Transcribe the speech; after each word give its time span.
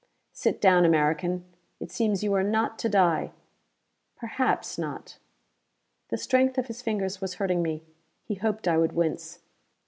"Sit 0.33 0.59
down, 0.59 0.83
American! 0.83 1.45
It 1.79 1.91
seems 1.91 2.23
you 2.23 2.33
are 2.33 2.41
not 2.41 2.79
to 2.79 2.89
die. 2.89 3.33
Perhaps 4.15 4.79
not." 4.79 5.19
The 6.09 6.17
strength 6.17 6.57
of 6.57 6.65
his 6.65 6.81
fingers 6.81 7.21
was 7.21 7.35
hurting 7.35 7.61
me: 7.61 7.83
he 8.23 8.33
hoped 8.33 8.67
I 8.67 8.79
would 8.79 8.93
wince. 8.93 9.41